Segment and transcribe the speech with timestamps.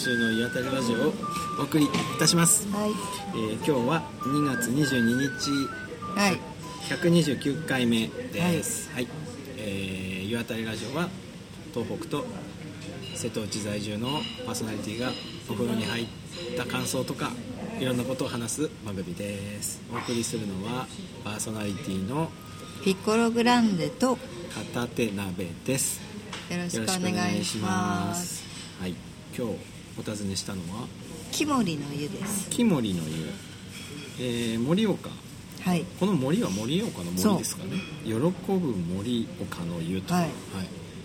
[0.00, 1.12] 週の岩谷ラジオを
[1.58, 2.90] お送りいたします、はい。
[2.90, 5.50] えー今日は2月22日。
[6.18, 6.40] はい。
[6.88, 8.90] 129回目です。
[8.94, 9.08] はい、
[9.58, 11.10] えー岩谷ラジオは
[11.74, 12.24] 東北と
[13.14, 15.10] 瀬戸内在住のパーソナリティが
[15.50, 16.06] お風呂に入っ
[16.56, 17.30] た感想とか
[17.78, 19.82] いろんなことを話す番組です。
[19.92, 20.86] お送りするのは
[21.24, 22.30] パーソナリティの
[22.82, 24.18] ピッコログランデとよ
[24.72, 26.00] 片手鍋です。
[26.48, 28.42] ろしくおよろしくお願いします。
[28.80, 28.94] はい。
[29.36, 30.88] 今日お尋ねしたのは？
[31.30, 32.48] 木森の湯です。
[32.48, 33.26] 木森の湯、
[34.18, 35.10] えー盛岡。
[35.60, 35.84] はい。
[36.00, 37.72] この森は盛岡の森ですかね。
[38.02, 40.30] 喜ぶ盛岡の湯と、はい。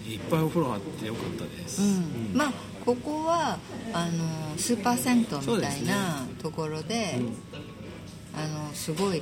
[0.10, 1.92] い、いっぱいお風呂あってよかったです、うん、う
[2.36, 2.38] ん。
[2.38, 2.54] まあ
[2.86, 3.60] ここは
[3.92, 7.34] あのスーパー銭湯みたいなところでうん。
[8.38, 9.22] あのすごい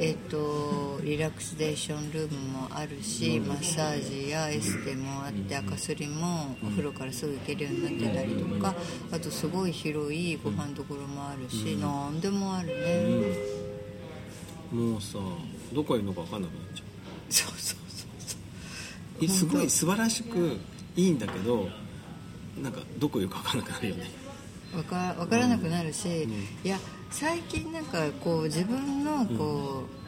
[0.00, 8.74] えっとリラクゼーションルームもあるし、マッサージやエステもあって赤すりもお風呂からすぐ行けるようになってたりとか
[9.10, 12.74] あとすごい広いご飯どころもあるし、なんでもあるね、
[14.72, 15.18] もうさ
[15.72, 16.84] どこいるのか分かんなくなっちゃ
[17.30, 18.36] そうそうそうそ
[19.18, 19.22] う。
[19.22, 20.58] うえすごい素晴らしく
[20.94, 21.68] いいんだけど
[22.62, 24.10] なんかどこいるか分かんなくなるよね。
[24.76, 26.10] わかわからなくなるし、ん。
[26.10, 26.26] い
[26.64, 26.78] や
[27.10, 29.98] 最近なんかこう自分のこう、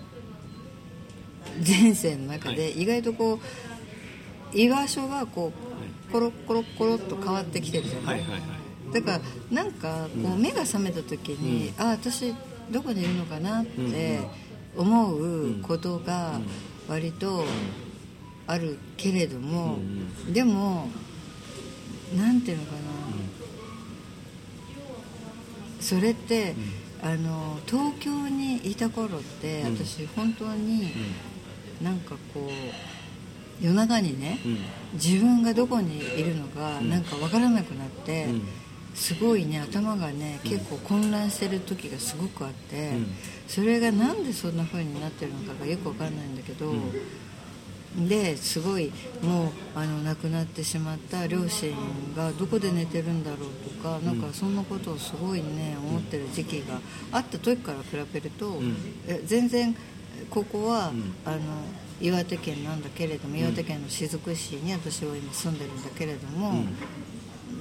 [1.66, 3.38] 前世の中で意外とこう
[4.52, 5.52] 居場所がこ
[6.08, 8.22] うコロッコロッコロっと変わってきてるじゃな、はい
[8.92, 9.20] だから
[9.52, 12.34] なんかこう目が覚めた時に、あ私
[12.72, 14.18] どこにいるのかなって
[14.76, 16.40] 思うことが
[16.88, 17.44] 割と
[18.48, 19.78] あるけれども、
[20.32, 20.88] でも
[22.16, 22.78] なんていうのかな、
[25.80, 26.56] それって、
[27.02, 29.76] あの東京にいた頃って、うん。
[29.76, 30.92] 私本当に
[31.82, 34.58] なんかこう夜中にね、うん。
[34.94, 38.42] 自分がどこにいるのかなんか分からなくなって、うん。
[38.94, 43.06] すごいね頭がね結構混乱してる時がすごくあって、うん。
[43.48, 46.72] それがなんでそんな風になってるのかがよく分かんないんだけど、
[47.96, 48.92] ですごい
[49.22, 51.74] もうあの亡くなってしまった両親
[52.16, 56.80] がどこで寝てるんだろうとか、なんかそんなことをすごいね思ってる時期が
[57.10, 58.60] あった時から比べると、
[59.24, 59.76] 全然
[60.30, 61.14] ここは、ん。
[61.24, 61.38] あの
[62.02, 66.64] 岩手県なんだけれども岩手県の雫市に私は今住んでるんだけれども、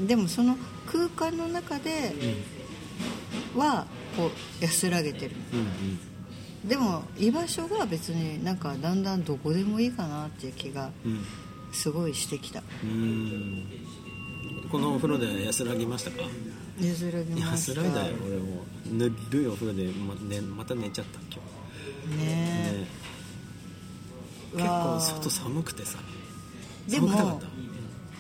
[0.07, 2.13] でもその空間の中で
[3.53, 3.85] は
[4.16, 6.00] こう安らげてるうん
[6.66, 11.24] でも居場所が別になんかだんだんどこでもいいかなっていう気がうん。
[11.72, 12.64] すごいしてきた。
[12.84, 12.92] うん。
[12.92, 13.66] うん
[14.72, 16.24] このお風呂で安らぎましたか？
[16.80, 17.81] 安らぎました。
[17.81, 18.66] 安らいだよ俺も。
[18.92, 19.88] ぬるいお風呂で。
[19.92, 21.42] ま,、ね、また寝ちゃった今
[22.16, 22.18] 日。
[22.18, 22.88] ねね
[24.53, 25.97] 結構外寒くてさ。
[26.88, 27.41] でも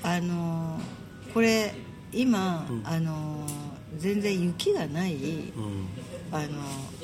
[0.03, 1.75] あのーこれ
[2.11, 2.81] 今、うん。
[2.87, 5.17] あのー全然雪がない、
[6.31, 6.47] あの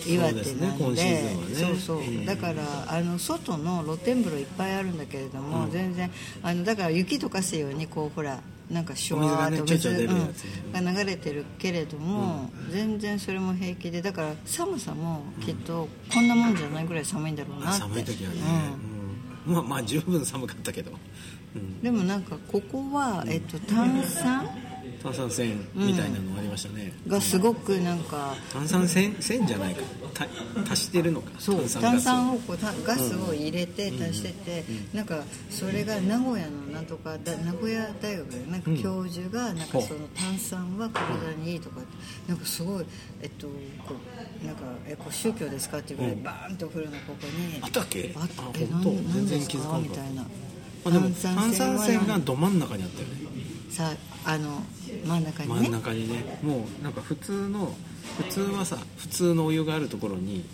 [0.06, 1.56] 岩手なんで。
[1.56, 2.04] そうそう、う。
[2.04, 5.72] んだからあの外の露天風呂いっぱいあるんだけれども、うん。
[5.72, 6.12] 全然
[6.44, 10.86] あのだから雪溶かすようにこうほらなんかシュワーっとお水がうん。
[10.86, 17.80] が流れてるけれども、全然それも平気でだから寒さもきっとこんなもんじゃないぐらい寒いんだろうなって。
[17.82, 18.38] 寒い時はね、
[19.46, 20.92] まあまあ十分寒かったけど、
[21.56, 24.48] うん、でもなんかここは、えっと、炭酸？
[25.06, 28.36] 炭酸泉みたいなのありましたね、がすごくなんか。
[28.52, 29.82] 炭酸泉泉じゃないか。
[30.14, 30.28] た
[30.72, 31.32] 足してるのか。
[31.40, 31.70] そう。
[31.70, 41.88] 炭酸をこうたガスを入れて足してて、なんかそれが名古屋のなんとかだ名古屋大学でなんか教授がなんかその炭酸は体にいいとかって
[42.28, 42.86] なんかすごい
[43.22, 43.54] えっとこ
[44.44, 48.14] うなんかえこう宗教ですかっていうぐらいバーンとお風呂のここにあったっけ？
[48.16, 50.02] あっあえ本当なんなんです全然気づかんかった。
[50.02, 50.26] かみたいな。
[50.86, 53.25] 炭酸は泉がど真ん中にあったよね
[53.76, 53.92] さ
[54.24, 54.64] あの
[55.06, 55.60] 真ん中にね。
[55.60, 56.40] 真ん中にね。
[56.42, 57.76] もうなんか普通の
[58.18, 60.46] 普通はさ普通のお湯があるところに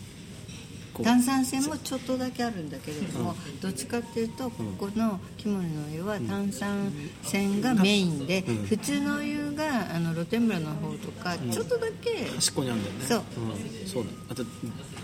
[1.03, 6.91] 炭酸泉もちょっとだけあるんだけれども、どっちかっていうとここの木森のお湯は炭酸
[7.23, 8.55] 泉がメインで、うん。
[8.65, 13.05] 普通のお湯があの露天風呂の方とかちょっとだけ端っこにあるんだよね。
[13.05, 13.19] そう。
[13.19, 14.09] うん、そうだ。
[14.29, 14.45] あと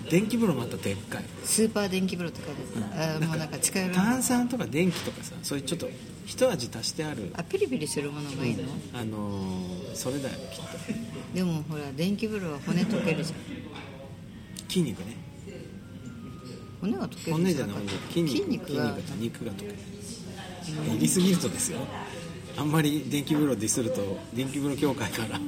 [0.09, 1.23] 電気風呂もあったでっかい。
[1.44, 5.89] スーパー電気風呂とかで、あもうなんか近寄らない炭酸とか電気とかさそういうちょっと
[6.25, 7.33] 一味足してある。
[7.35, 8.63] あピリピリするものがいいの、
[8.94, 11.35] あのーそれだよきっと。
[11.35, 13.39] でもほら電気風呂は骨溶けるじゃん。
[14.69, 15.15] 筋肉ね
[16.81, 17.77] 骨が溶ける骨じゃない
[18.09, 18.38] 筋肉。
[18.38, 18.95] 筋肉が。
[18.95, 19.71] 筋肉肉がとか
[20.89, 21.79] 入りすぎるとですよ。
[22.57, 25.39] あんまり電気風呂ディスると電気風呂協会から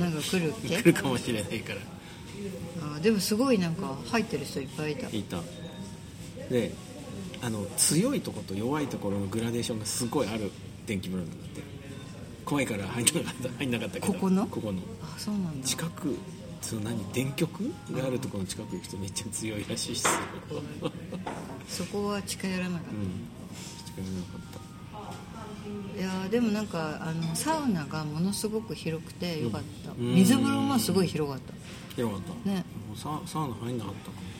[0.00, 1.80] なんか来るっけ来るかもしれないから。
[2.96, 5.08] あでもすごいなんか入ってる人いっぱいいた。
[5.08, 5.38] いた。
[6.50, 6.72] で
[7.40, 10.50] あの強いところと弱いところのグラデーションがすごいある。
[10.86, 11.62] 電気風呂なんだって。
[12.44, 14.12] 怖いから入んなかった入んなかったけど。
[14.12, 14.46] ここの？
[14.46, 14.80] ここの。
[15.02, 15.66] あそうなんだ。
[15.66, 16.16] 近く
[16.62, 20.12] その何電極があるところの近く行くとめっちゃ強いらしいっすよ。
[21.68, 23.28] そこは近寄らなかっうん。
[23.84, 24.58] 近寄らなかった。
[25.98, 30.14] た、いやーでもなんかあのサウナがものすごく広くてよかった、うん。
[30.14, 32.00] 水風呂もすごい広かった。
[32.00, 32.50] よかった。
[32.50, 32.64] ね。
[32.96, 34.32] ササウナ入んなかったかも。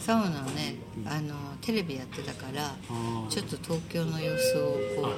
[0.00, 2.74] サウナをねあのテレビやってたから
[3.28, 4.62] ちょっと東京の様子を
[5.02, 5.12] こ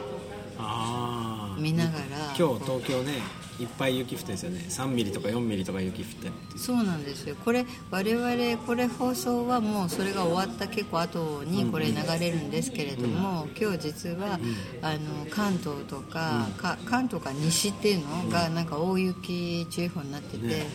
[0.59, 2.35] ああう見ながら。
[2.39, 4.65] 今日東京ねいっぱい雪降ってるんですよね。
[4.69, 6.59] 3ミリとか4ミリとか雪降って。
[6.59, 7.37] そうなんですよ。
[7.45, 14.39] これ我々これ放送はもうそれが終わった結構後にこれ流れるんですけれども、今日実は、
[14.81, 20.67] あの関東とか,、か関東か西っていうのがなんか大雪注意報になってて、ね。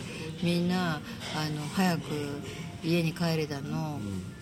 [0.42, 2.00] みんなあの早く
[2.84, 3.98] 家に帰れだの、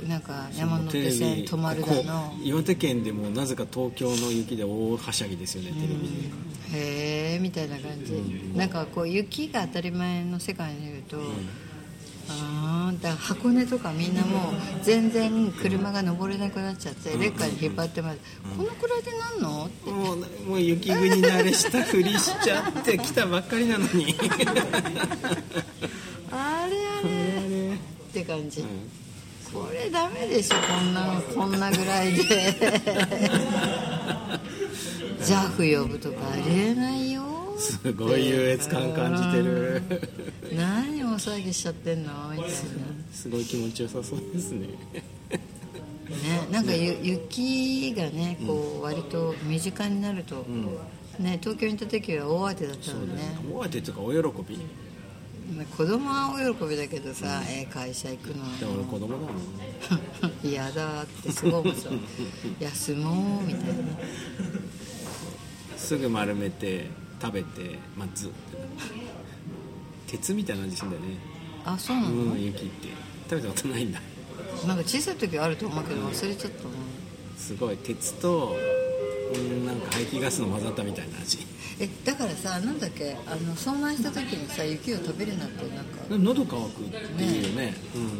[0.06, 5.94] なんか山手線止まるだこのこ岩手県でもなぜか東京の雪で大はしゃぎですよねテレビ
[6.72, 8.12] で、へえみたいな感じ、
[8.54, 11.18] なんかこう雪が当たり前の世界にいると、
[12.28, 14.52] あーだから箱根とかみんなもう
[14.82, 18.18] 全然車が登れなくなっちゃってレッカーに引っ張ってます、
[18.56, 19.66] このくらいでなんの？
[19.66, 19.90] って。
[19.90, 20.16] もう
[20.46, 24.14] もう雪国慣れしたふりしちゃって来たばっかりなのに。
[26.38, 27.25] あれあれ
[28.20, 28.64] って感じ、ん。
[29.52, 32.22] これダメでしょこんなこんなぐらいで。
[35.20, 37.24] JAF 呼ぶとかありえないよ。
[37.58, 39.82] すごい優越感感じてる。
[40.52, 42.12] 何大騒ぎしちゃってんの？
[42.30, 42.50] みたいな。
[43.12, 44.68] すごい気持ちよさそうですね。
[44.68, 50.46] ね、なんかゆ雪がねこう割と身近になると、
[51.18, 53.36] ね、東京にいた時は大当てだったのね。
[53.52, 54.56] 大当てというかお喜び。
[54.56, 54.66] まあ
[55.76, 59.32] 子供はお喜びだけどさ、えー会社行くので俺子供だもん
[60.42, 61.90] 嫌だってすごい思ってた
[62.60, 63.74] 休もうみたいな。
[65.76, 66.90] すぐ丸めて
[67.22, 68.34] 食べて待つって
[70.08, 71.18] 鉄みたいな味するんだよね。
[71.64, 72.88] あそうなの、うん雪って。
[73.30, 74.00] 食べたことないんだ。
[74.66, 76.70] なんか小さい時はあると思うけど忘れちゃったな。
[77.36, 77.76] すごい。
[77.76, 78.56] 鉄と
[79.34, 81.38] うんなんか排気ガスの混ざったみたいな味
[81.78, 83.16] えだからさなんだっけ？
[83.26, 86.06] あの遭難した時にさ雪を食べるなってなんか。
[86.10, 87.74] 喉乾くっていうよね。
[87.94, 88.16] うんうんうん。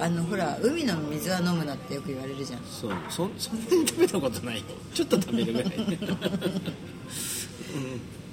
[0.00, 2.60] あのほら海の水は飲むなってよく言われるじゃん。
[2.64, 2.92] そう。
[3.08, 4.56] そそんなに食べたことない。
[4.58, 4.62] よ
[4.94, 5.72] ちょっと食べるぐらい。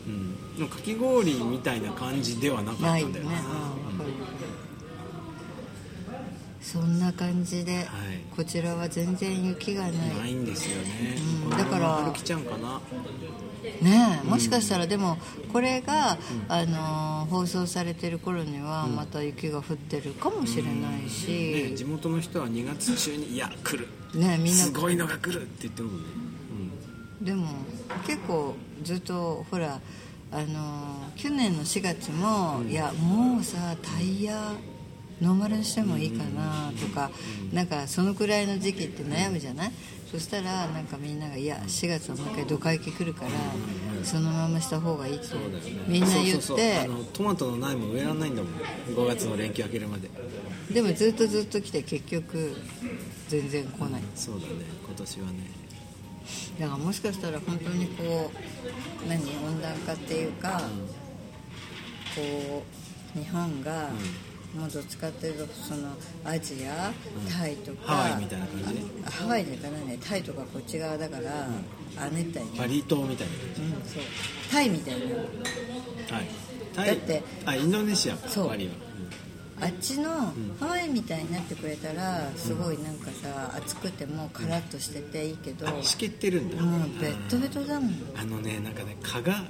[0.07, 2.97] うん、うん、かき氷みたいな感じではなかったな。
[2.99, 3.33] いよねんだよな、
[6.65, 7.85] そんな感じで、はい。
[8.35, 9.91] こちらは全然雪がない。
[10.17, 11.15] ないんですよね、
[11.45, 11.49] うん。
[11.51, 12.81] だから歩きちゃうんかな。
[13.81, 15.17] ねえもしかしたらでも
[15.51, 16.17] これが、
[16.47, 20.73] あのー放送されてる頃にはまた雪が降ってるかもしれない
[21.03, 23.87] ね、し、地元の人は2月中に「いや来る。
[24.19, 24.63] ねえみんな。
[24.65, 26.03] すごいのが来る」って言ってるもんね、
[27.21, 27.47] でも
[28.05, 29.81] 結構ずっとほら
[30.31, 34.53] あのー去年の4月も、いやもうさタイヤ
[35.21, 37.09] ノーマルにしてもいいかなとか、
[37.53, 39.71] なんかそのくらいの時期って悩むじゃない、
[40.11, 43.31] そしたらなんかみんなが「いや4月はもう一回ドカ雪来るから、
[44.03, 45.27] そのまました方がいい」って
[45.87, 48.53] みんな言ってトマトの苗も植えられないんだもん。
[48.93, 50.09] 5月の連休明けるまで。
[50.71, 52.55] でもずっとずっと来て結局
[53.29, 54.01] 全然来ない。
[54.15, 54.53] そうだね。
[54.85, 55.33] 今年はね。
[56.59, 58.31] だからもしかしたら本当にこ
[59.05, 60.61] う何温暖化っていうか、
[62.15, 62.63] こ
[63.15, 63.89] う日本が、
[64.55, 65.89] もうどっちかっていうとその
[66.23, 66.93] アジア、
[67.29, 68.65] タイとかハワイみたいな感じ？
[69.05, 71.47] あハワイじゃないねタイとかこっち側だから、
[71.97, 73.33] 亜熱帯ねバリ島みたいうん
[73.85, 74.03] そう。
[74.49, 75.05] タイみたいな。
[75.07, 75.25] なはい。
[76.73, 76.87] タイ？
[76.87, 78.15] だってあインドネシア。
[78.15, 78.47] かそう。
[78.47, 78.73] バリは、
[79.61, 80.09] あっちの
[80.59, 86.61] ハワイみたいになってくれたらすごいなんかさ暑くてもカラッとしてていいけど、うん、しけってるんだ。
[86.63, 87.93] もうベッドベトだもん。
[88.15, 89.43] あのねなんかね蚊が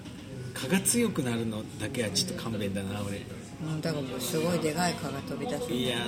[0.56, 3.26] 蚊が強くなるのだけはちょっと勘弁だな俺
[3.64, 6.06] もうだからもうすごいでかい蚊が飛び出す嫌だ。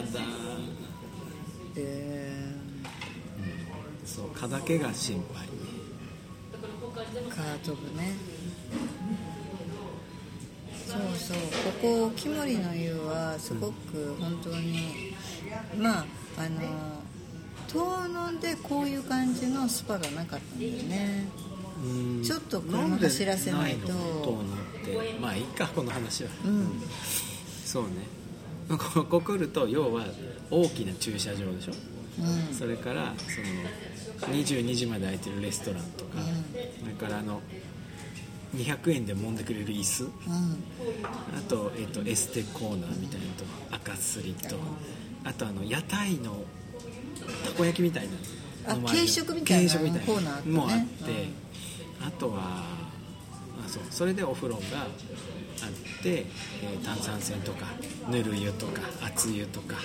[1.74, 2.38] で
[4.06, 5.48] そう蚊だけが心配。
[7.30, 8.14] 蚊飛ぶね。
[10.88, 11.38] そうそう。
[11.82, 15.14] ここ木森の湯はすごく本当に、
[15.78, 16.06] まあ
[16.38, 16.62] あの
[17.68, 21.26] 遠野でこういう感じのスパがなかったんだよね。
[21.84, 21.88] う
[22.20, 22.24] ん。
[22.24, 23.80] ちょっと車走らせないと。
[23.80, 24.00] んでの？
[24.22, 24.46] と思っ
[24.86, 25.20] て。
[25.20, 26.82] まあいいかこの話は、うん
[27.68, 27.90] そうね。
[28.96, 30.06] ここ来ると要は
[30.50, 31.74] 大きな駐車場でしょ、
[32.20, 32.56] うん。
[32.56, 36.20] それからその22時まで空いてるレストランとか、
[36.80, 37.42] それからあの
[38.56, 40.04] 200円で揉んでくれる椅子。
[40.04, 40.12] うん。
[41.38, 44.56] あと,、えっとエステコーナーみたいなのと赤すりと
[45.26, 46.46] あとあの屋台の
[47.44, 48.08] たこ焼きみたい
[48.66, 50.52] な軽食みたいなコーナーね。
[50.54, 51.30] もあって、
[52.00, 52.87] あとは
[53.66, 53.84] あそう。
[53.90, 54.90] それでお風呂があっ
[56.04, 57.66] て、えー炭酸泉とか
[58.10, 59.76] ぬる湯とか熱湯とか、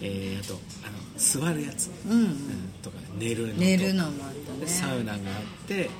[0.00, 0.54] えーあと
[0.86, 2.28] あの座るやつ、うんうん。
[2.82, 3.60] とか寝るのと。
[3.60, 4.66] 寝るのもあったでね。
[4.66, 5.18] サウナがあっ
[5.66, 5.90] て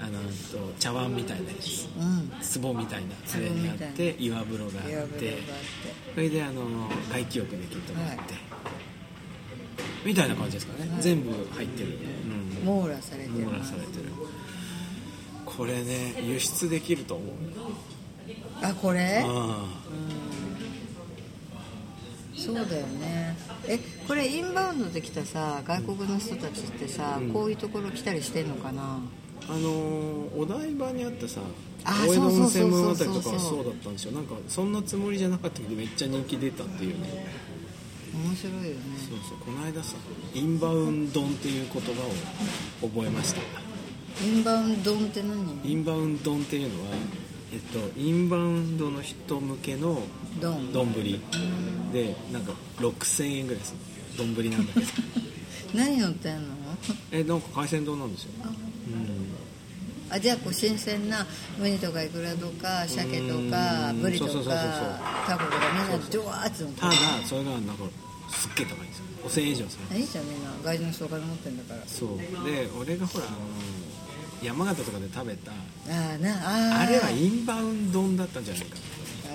[0.00, 1.88] あのと茶碗みたいなやつ。
[1.98, 2.62] うん。
[2.62, 5.38] 壺みたいなあれにあって岩風呂があって。
[6.14, 6.62] それであの
[7.10, 8.24] 外気浴できるとこあって、はい。
[10.04, 11.02] みたいな感じですかね、はい。
[11.02, 11.98] 全部入ってる、
[12.62, 14.04] うん、網羅されて網羅されてる
[15.56, 17.36] これね輸出できると思う
[18.62, 19.22] あこれ？
[19.26, 19.64] あ
[22.36, 23.36] そうだよね。
[23.66, 28.82] えこれインバウンドで来たさ外国の人たちってさ、こういうところ来たりしてんのかな？
[28.82, 31.40] ああのーお台場にあったさ
[31.84, 34.12] あ大江戸温泉物語とかはそうだったんですよ。
[34.12, 37.26] なんかそんなつもりじゃなかったけどめっちゃ人気出たっていうね。
[38.14, 38.74] 面白いよね。
[39.08, 39.96] そうそうこの間さ
[40.34, 41.90] インバウンドンっていう言葉
[42.84, 43.40] を覚えました
[44.22, 45.60] インバウンドンって何？
[45.64, 46.90] インバウンドンっていうのは
[47.52, 50.02] えっとインバウンドの人向けの
[50.40, 50.92] 丼。
[51.92, 53.78] でなんか6000円ぐらいする。
[54.16, 54.86] 丼なんだけど。
[55.74, 56.54] 何乗ってんの？
[57.10, 58.30] えなんか海鮮丼なんですよ。
[58.42, 58.48] あ。
[58.48, 58.54] うん。
[60.10, 61.26] あじゃあこう新鮮な
[61.60, 64.02] ウニとかイクラとか鮭とかうん。
[64.02, 64.32] ブリとか
[65.26, 67.84] タコとかみんなドワーッと乗ってただるそれがなんか
[68.30, 73.36] すっげえ高いんですよ5000円以上するいいじゃんみんな外人の人お金持ってんだからそうで俺がほらあの
[74.44, 75.54] 山形とかで食べたあ
[76.14, 76.82] あなあー。
[76.82, 78.76] あれはインバウンド丼だったんじゃないか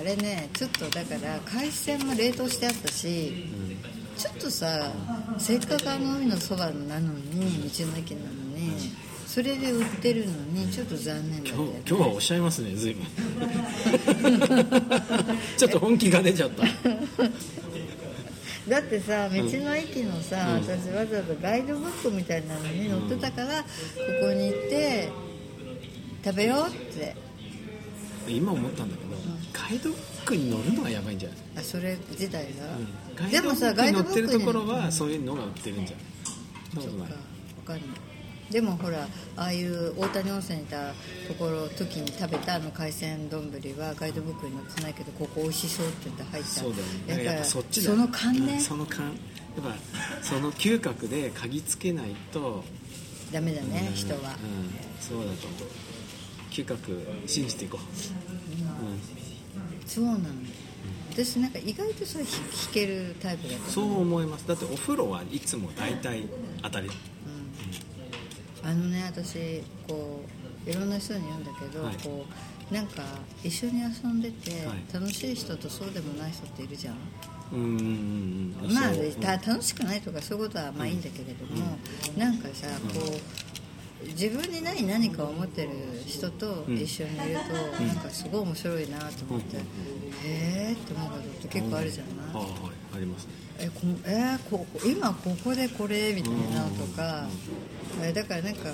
[0.00, 3.46] あれねちょっとだから海鮮も冷凍してあったし
[4.16, 4.92] ちょっとさ
[5.38, 8.72] せっかくあの海のそばなのに道の駅なのに
[9.26, 11.66] それで売ってるのにちょっと残念だったね。
[11.84, 13.04] 日今日はおっしゃいますね随分。
[15.56, 16.64] ちょっと本気が出ちゃった
[18.68, 23.66] だってさ道の駅のさ、私わざわざガイドブックみたいなのに載ってたから、こ
[24.20, 25.08] こに行って
[26.24, 27.16] 食べようって。
[28.28, 29.16] 今思ったんだけど、
[29.52, 31.38] ガイドブックに載るのがやばいんじゃない？
[31.56, 32.48] あそれ自体が、
[33.16, 36.04] ガイでもドブックさガイドに載ってるところはそういうのが売ってるんじゃない
[36.74, 37.08] そんなことない。
[37.08, 37.98] そっかわかんない
[38.50, 40.88] でもほらああいう大谷温泉にいた
[41.28, 46.48] ところ時に食べたあの海鮮丼はガイドブックに載ってないけどここ美味しそうって言って入った。
[46.48, 46.90] そうだよね。
[47.06, 49.06] だからやっぱそっちだその勘ね、うんその勘。
[49.06, 49.14] やっ
[49.64, 49.74] ぱ
[50.22, 52.64] その嗅覚で嗅ぎつけないと
[53.32, 54.20] ダメだね、うん人は。
[54.20, 54.26] うん、
[55.00, 55.60] そうだと思う。
[56.50, 57.80] 嗅覚信じていこう、
[59.88, 60.18] そうなの
[61.12, 62.32] 私なんか意外とそれ弾
[62.72, 64.48] けるタイプだうん、と思そう思います。
[64.48, 66.24] だってお風呂はいつも大体
[66.62, 66.90] 当たり
[68.62, 70.24] あのね私こ
[70.66, 71.96] ういろんな人に言うんだけど、はい。
[71.96, 72.26] こ
[72.70, 73.02] うなんか
[73.42, 74.84] 一緒に遊んでて、はい。
[74.92, 76.96] 楽しい人とそうでもない人っているじゃん。
[77.52, 78.74] うんうんうんうん。
[78.74, 78.92] まあ
[79.44, 81.78] 楽しくないとかそういうことはまあいいんだけれども、
[82.16, 83.00] なんかさこ
[84.02, 85.70] う自分にない何かを持ってる
[86.06, 87.40] 人と一緒にいる
[87.78, 89.60] と、なんかすごい面白いなと思って、へ
[90.24, 92.44] えって思うことって結構あるじゃない、
[92.94, 93.32] ありますね。
[93.60, 97.26] えこえーこ今ここでこれみたいなのとか、
[98.02, 98.70] えだからなんか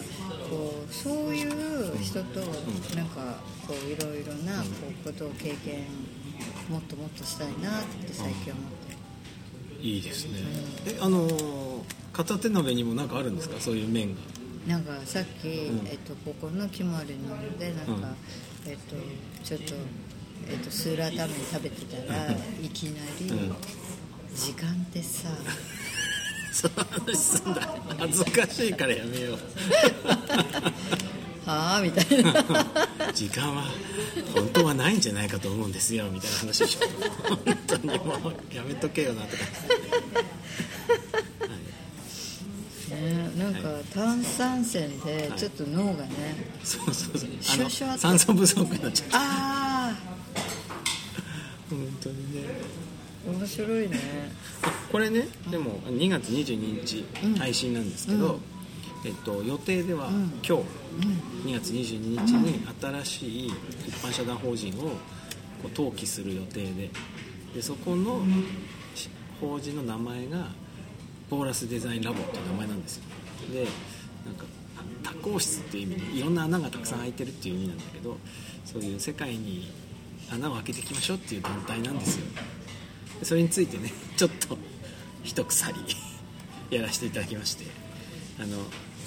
[0.51, 2.41] こうそういう人と
[2.95, 4.67] なんかこういろいろなこ
[5.05, 5.85] うことを経験
[6.69, 9.87] もっともっとしたいなって最近思って。
[9.87, 10.39] いいですね。
[10.87, 11.83] えあのー
[12.13, 13.61] 片手鍋にもなんかあるんですか？
[13.61, 14.21] そういう麺が。
[14.67, 15.51] なんかさっき、ん。
[15.87, 18.09] えっと、ここの決まりののでなんか、
[18.67, 18.97] えっと、
[19.45, 19.75] ちょっと、
[20.51, 22.37] えっと、スーラータンメン食べてたらい
[22.71, 23.55] きなり、うん
[24.37, 25.29] 時間ってさ。
[26.53, 26.75] その
[27.05, 27.75] 話すんだ。
[27.99, 29.39] 恥ずかしいからやめよう。
[31.49, 31.81] はあ？
[31.83, 32.33] みたいな。
[33.13, 33.65] 時間は
[34.35, 36.81] 本当はないんじゃないかと思うんですよみたいな話でしょ
[37.45, 39.43] 本当にもうやめとけよなとか。
[42.91, 46.11] ねなんか炭酸泉でちょっと脳がね、
[46.65, 47.31] そうそうそう。
[47.41, 49.19] シュワシュワって酸素不足になっちゃった。
[49.21, 49.93] あ
[51.69, 52.49] 本当にね
[53.29, 53.99] あ面白いね。
[54.93, 57.05] これねでも2月22日
[57.39, 58.39] 配信なんですけど、
[59.05, 60.09] えっと、予定では
[60.47, 60.63] 今日
[61.45, 63.53] 2月22日に新しい
[63.87, 64.89] 一般社団法人をこ
[65.65, 66.91] う登記する予定で
[67.55, 68.21] でそこの
[68.95, 69.09] し
[69.41, 70.49] 法人の名前が
[71.31, 73.03] ボーラスデザインラボっていう名前なんですよ。
[73.53, 73.67] で
[74.27, 74.45] なんか
[75.03, 78.17] 多孔質っていう意味でいろんな穴がたくさん開いてるっていう意味なんだけど
[78.65, 79.71] そういう世界に
[80.31, 82.27] 穴を開けていきましょうっていう団体なんですよ。
[82.27, 82.66] で
[83.23, 84.57] それについてね ちょっと
[85.25, 85.75] 一鎖
[86.71, 87.65] やらせていただきまして
[88.41, 88.59] あの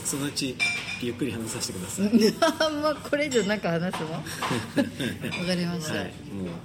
[0.06, 0.56] そのうち
[1.02, 2.10] ゆっくり話させてください。
[2.66, 4.12] あんまこれ以上なんか話すの？
[4.14, 4.22] わ
[5.46, 6.14] かりました、はい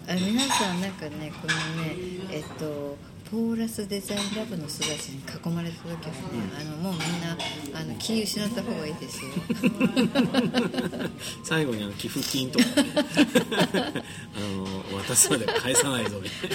[0.09, 1.97] あ皆さんなんかねこのね
[2.31, 2.97] えっと
[3.31, 6.09] ポーラスデザインラボの人たちに囲まれた時はね、
[6.61, 7.01] あのもうみん
[7.73, 9.31] なあの気失った方がいいですよ。
[11.43, 12.73] 最後にあの寄付金とかね。
[14.37, 14.41] あ
[14.93, 16.51] の渡すまで返さないぞみたい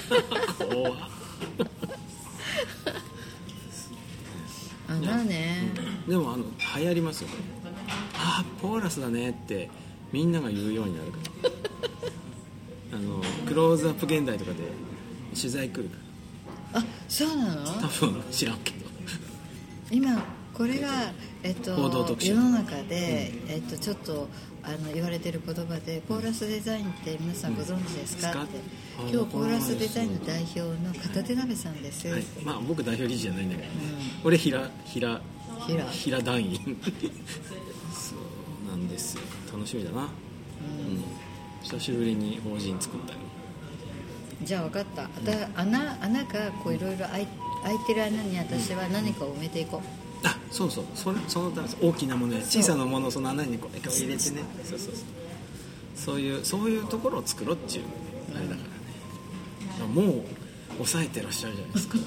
[0.70, 0.76] な。
[0.76, 0.94] 怖っ。
[4.90, 5.72] あまあね、
[6.08, 6.46] でもあの
[6.78, 7.36] 流行りますよね。
[8.16, 9.70] ああポーラスだねって
[10.12, 11.50] みんなが言うようになるから。
[12.92, 14.58] あのクローズアップ現代とかで
[15.36, 16.09] 取材来るか
[16.74, 17.64] あそうなの？
[17.66, 18.78] ら多分知らんけど。
[19.92, 20.24] 今
[20.54, 21.12] これが、
[21.42, 22.32] えっと報道特集。
[22.32, 24.28] 世の中で、えっと、ちょっと
[24.62, 28.32] あの言われてる言葉でポーラスデザインって皆さんご存知ですか？
[28.32, 33.68] って、うん今日ポーラスデザインの代表の片手鍋さんです、はい、まあ僕代表理事じゃないんだけど、
[34.26, 35.22] 俺平平
[35.66, 35.86] 平。
[35.86, 36.58] 平団員。
[37.94, 39.22] そうなんですよ。
[39.54, 40.10] 楽しみだな、うん。
[41.64, 43.20] 久しぶりに法人作ったよ
[44.44, 45.10] じゃあ分かった。
[45.56, 47.28] 穴穴がこういろいろ開い
[47.86, 49.82] てる穴に私は何かを埋めていこ
[50.24, 50.86] う、あそうそう。
[50.96, 54.44] それそのため大きなものや小さなものをその穴にこう入れてね。
[54.64, 54.96] そうそうそう。
[55.96, 57.84] そういうそういうところを作ろうっていう。
[58.36, 58.62] あれだか
[59.80, 59.94] らね。
[59.94, 60.24] もう
[60.78, 61.98] 抑えてらっしゃるじゃないですか。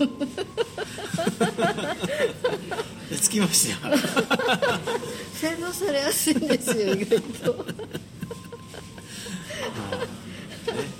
[3.10, 3.94] でつきましては
[5.38, 7.52] 洗脳されやすいんですよ意外と。
[7.64, 7.74] ね、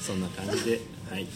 [0.02, 1.26] そんな感じで、はい、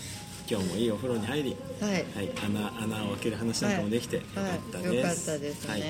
[0.50, 1.92] 今日もいいお風呂に入り、はい。
[1.92, 2.04] はい、
[2.44, 5.72] 穴穴を開ける話なんかもできてよかったです、はい、よかったですね。
[5.72, 5.80] はい。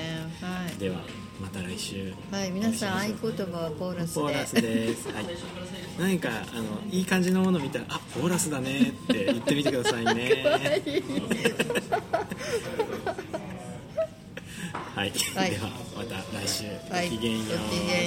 [0.65, 0.97] はい、では
[1.41, 2.13] また来週。
[2.31, 2.51] はい。
[2.51, 3.15] 皆さん合言
[3.47, 4.21] 葉はポーラスで。
[4.21, 5.25] ポーラスです、はい、
[5.99, 10.45] 何かあのいい感じのもの見たら「あポーラスだね」って言ってみてくださいね。
[14.95, 15.51] はい、はい。
[15.51, 17.09] ではまた来週、はい。
[17.09, 17.47] ごきげんよう。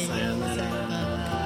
[0.09, 1.39] さようなら